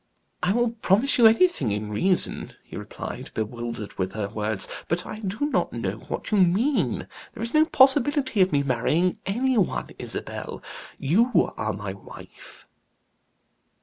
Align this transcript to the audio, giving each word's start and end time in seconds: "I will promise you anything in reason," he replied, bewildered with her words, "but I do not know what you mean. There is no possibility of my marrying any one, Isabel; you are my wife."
"I 0.41 0.51
will 0.51 0.71
promise 0.71 1.19
you 1.19 1.27
anything 1.27 1.69
in 1.71 1.91
reason," 1.91 2.53
he 2.63 2.75
replied, 2.75 3.29
bewildered 3.35 3.99
with 3.99 4.13
her 4.13 4.27
words, 4.29 4.67
"but 4.87 5.05
I 5.05 5.19
do 5.19 5.45
not 5.51 5.71
know 5.73 5.97
what 5.97 6.31
you 6.31 6.39
mean. 6.39 7.05
There 7.35 7.43
is 7.43 7.53
no 7.53 7.65
possibility 7.67 8.41
of 8.41 8.51
my 8.51 8.63
marrying 8.63 9.19
any 9.27 9.59
one, 9.59 9.91
Isabel; 9.99 10.63
you 10.97 11.53
are 11.55 11.73
my 11.73 11.93
wife." 11.93 12.67